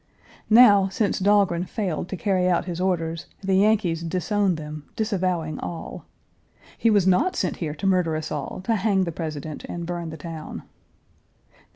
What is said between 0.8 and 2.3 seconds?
since Dahlgren failed to